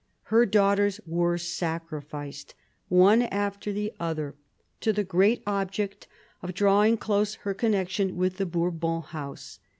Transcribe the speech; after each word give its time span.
Her 0.33 0.47
daughters 0.47 0.99
were 1.05 1.37
sacrificed, 1.37 2.55
one 2.87 3.21
after 3.21 3.71
the 3.71 3.93
other, 3.99 4.33
to 4.79 4.91
the 4.91 5.03
great 5.03 5.43
object 5.45 6.07
of 6.41 6.55
drawing 6.55 6.97
closer 6.97 7.37
her 7.43 7.53
connection 7.53 8.17
with 8.17 8.37
the 8.37 8.47
Bourbon 8.47 9.03
House. 9.03 9.59